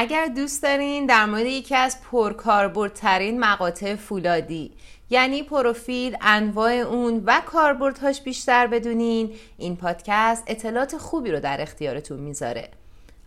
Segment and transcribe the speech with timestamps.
[0.00, 4.72] اگر دوست دارین در مورد یکی از پرکاربردترین مقاطع فولادی
[5.10, 12.20] یعنی پروفیل انواع اون و کاربردهاش بیشتر بدونین این پادکست اطلاعات خوبی رو در اختیارتون
[12.20, 12.68] می‌ذاره.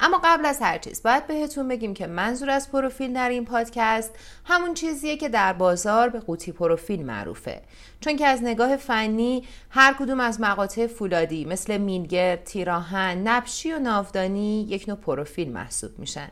[0.00, 4.14] اما قبل از هر چیز باید بهتون بگیم که منظور از پروفیل در این پادکست
[4.44, 7.62] همون چیزیه که در بازار به قوطی پروفیل معروفه.
[8.00, 13.78] چون که از نگاه فنی هر کدوم از مقاطع فولادی مثل میلگر، تیراهن، نبشی و
[13.78, 16.28] ناودانی یک نوع پروفیل محسوب میشن.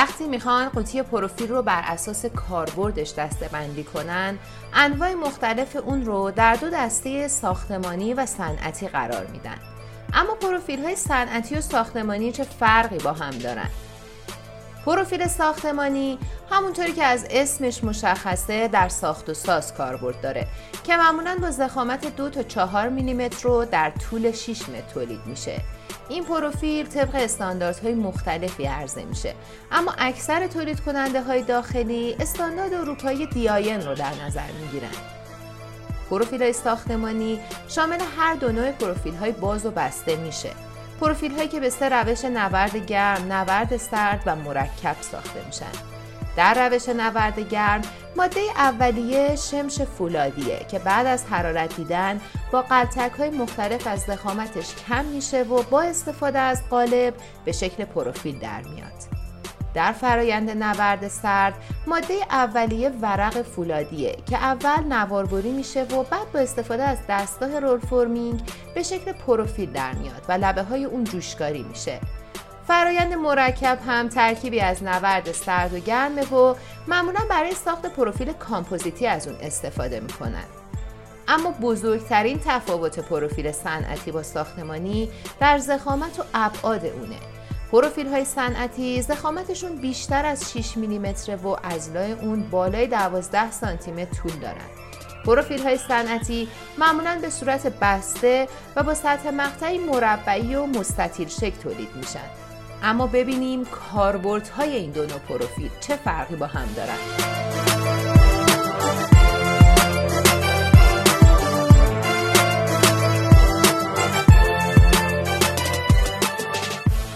[0.00, 4.38] وقتی می‌خوان قوطی پروفیل رو بر اساس کاربردش دسته بندی کنن
[4.74, 9.56] انواع مختلف اون رو در دو دسته ساختمانی و صنعتی قرار میدن.
[10.12, 13.68] اما پروفیل های صنعتی و ساختمانی چه فرقی با هم دارن؟
[14.86, 16.18] پروفیل ساختمانی
[16.50, 20.46] همونطوری که از اسمش مشخصه در ساخت و ساز کاربرد داره
[20.84, 25.60] که معمولا با زخامت دو تا چهار میلیمتر رو در طول 6 متر تولید میشه.
[26.08, 29.34] این پروفیل طبق استانداردهای مختلفی عرضه میشه.
[29.72, 34.90] اما اکثر تولید کننده های داخلی استاندارد اروپایی دیاین رو در نظر می‌گیرن.
[36.10, 40.50] پروفیل های ساختمانی شامل هر دو نوع پروفیل های باز و بسته میشه.
[41.00, 45.72] پروفیل هایی که به سه روش نورد گرم، نورد سرد و مرکب ساخته میشن.
[46.36, 47.82] در روش نورد گرم
[48.16, 52.20] ماده اولیه شمش فولادیه که بعد از حرارت دیدن
[52.52, 57.84] با غلتک های مختلف از ضخامتش کم میشه و با استفاده از قالب به شکل
[57.84, 59.19] پروفیل در میاد.
[59.74, 61.54] در فرایند نورد سرد
[61.86, 67.78] ماده اولیه ورق فولادیه که اول نواربری میشه و بعد با استفاده از دستگاه roll
[67.78, 68.40] forming
[68.74, 72.00] به شکل پروفیل در میاد و لبه های اون جوشکاری میشه.
[72.66, 76.54] فرایند مرکب هم ترکیبی از نورد سرد و گرمه و
[76.88, 80.44] معمولا برای ساخت پروفیل کامپوزیتی از اون استفاده می‌کنن.
[81.28, 85.10] اما بزرگترین تفاوت پروفیل صنعتی با ساختمانی
[85.40, 87.16] در زخامت و ابعاد اونه.
[87.72, 94.22] پروفیل های صنعتی زخامتشون بیشتر از 6 میلیمتر و ازلای اون بالای 12 سانتی متر
[94.22, 94.66] طول دارن.
[95.24, 96.48] پروفیل های صنعتی
[96.78, 102.30] معمولا به صورت بسته و با سطح مقطعی مربعی و مستطیل شکل تولید میشن.
[102.82, 107.39] اما ببینیم کاربردهای این دو نوع پروفیل چه فرقی با هم دارن.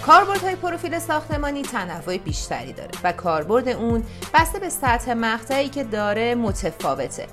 [0.06, 4.04] کاربردهای پروفیل ساختمانی تنوع بیشتری داره و کاربرد اون
[4.34, 7.26] بسته به سطح مقطعی که داره متفاوته.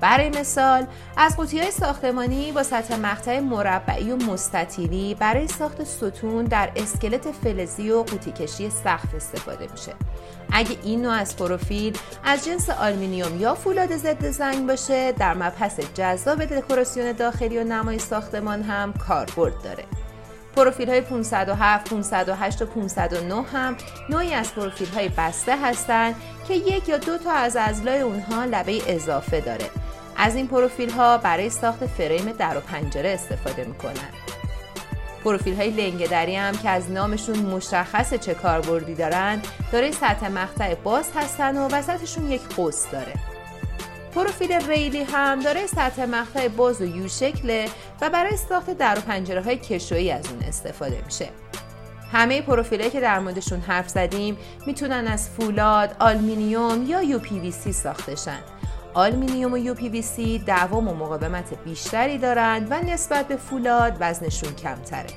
[0.00, 6.44] برای مثال از قوطی های ساختمانی با سطح مقطع مربعی و مستطیلی برای ساخت ستون
[6.44, 9.92] در اسکلت فلزی و قوطی کشی سقف استفاده میشه.
[10.52, 15.80] اگه این نوع از پروفیل از جنس آلومینیوم یا فولاد ضد زنگ باشه در مبحث
[15.94, 19.84] جذاب دکوراسیون داخلی و نمای ساختمان هم کاربرد داره.
[20.58, 23.76] پروفیل های 507, 508 و 509 هم
[24.08, 26.14] نوعی از پروفیل های بسته هستند
[26.48, 29.70] که یک یا دو تا از ازلای اونها لبه اضافه داره.
[30.16, 34.08] از این پروفیل ها برای ساخت فریم در و پنجره استفاده می‌کنن.
[35.24, 39.42] پروفیل های لنگدری هم که از نامشون مشخص چه کاربردی دارن
[39.72, 43.37] داره سطح مقطع باز هستن و وسطشون یک قوس داره.
[44.14, 47.68] پروفیل ریلی هم داره سطح مقطع باز و یو شکله
[48.00, 51.28] و برای ساخت در و پنجره های کشویی از اون استفاده میشه
[52.12, 54.36] همه پروفیله که در موردشون حرف زدیم
[54.66, 58.38] می‌تونن از فولاد، آلمینیوم یا یو پی وی سی ساخته شن.
[58.94, 63.96] آلمینیوم و یو پی وی سی دوام و مقاومت بیشتری دارند و نسبت به فولاد
[64.00, 65.10] وزنشون کمتره.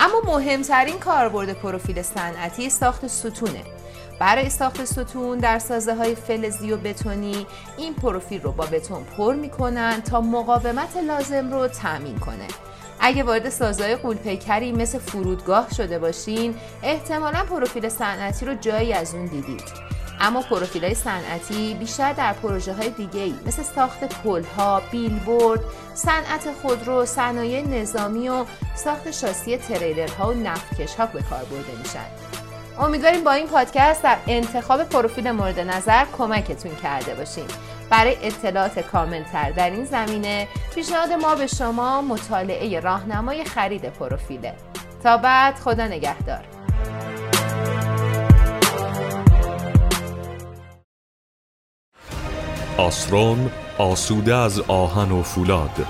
[0.00, 3.73] اما مهمترین کاربرد پروفیل صنعتی ساخت ستونه
[4.18, 7.46] برای ساخت ستون در سازه های فلزی و بتونی
[7.76, 12.46] این پروفیل رو با بتون پر می‌کنن تا مقاومت لازم رو تأمین کنه
[13.00, 19.26] اگه وارد سازهای قولپیکری مثل فرودگاه شده باشین احتمالا پروفیل صنعتی رو جایی از اون
[19.26, 24.82] دیدید اما پروفیل های صنعتی بیشتر در پروژه های دیگه ای مثل ساخت پل ها،
[24.90, 25.60] بیلبورد،
[25.94, 28.44] صنعت خودرو، صنایع نظامی و
[28.74, 32.33] ساخت شاسی تریلرها و نفتکش ها به کار برده میشن.
[32.78, 37.46] امیدواریم با این پادکست در انتخاب پروفیل مورد نظر کمکتون کرده باشیم
[37.90, 44.54] برای اطلاعات کاملتر در این زمینه پیشنهاد ما به شما مطالعه راهنمای خرید پروفیله.
[45.02, 46.44] تا بعد خدا نگهدار.
[52.78, 55.86] آسرون آسوده از آهن و فولاد.